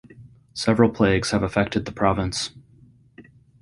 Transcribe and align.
Several 0.55 0.89
plagues 0.89 1.29
have 1.29 1.43
affected 1.43 1.85
the 1.85 1.91
province. 1.91 2.49